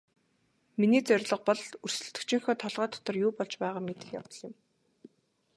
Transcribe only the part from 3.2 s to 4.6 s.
юу болж байгааг мэдэх явдал юм.